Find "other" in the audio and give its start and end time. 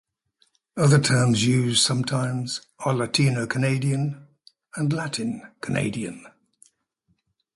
0.75-0.99